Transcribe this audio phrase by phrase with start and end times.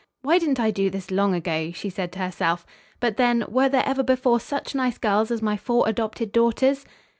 [0.23, 2.65] "Why didn't I do this long ago?" she said to herself.
[2.99, 6.87] "But then, were there ever before such nice girls as my four adopted daughters?"